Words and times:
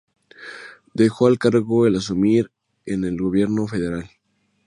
Dejó 0.95 1.27
el 1.27 1.37
cargo 1.37 1.85
al 1.85 1.95
asumir 1.97 2.49
en 2.87 3.03
el 3.03 3.19
gobierno 3.21 3.67
federal. 3.67 4.09